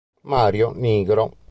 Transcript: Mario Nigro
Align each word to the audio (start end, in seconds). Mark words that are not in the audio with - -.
Mario 0.23 0.73
Nigro 0.73 1.37